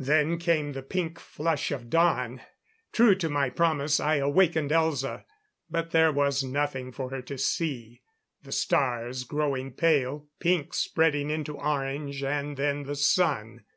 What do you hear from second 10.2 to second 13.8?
pink spreading into orange, and then the sun.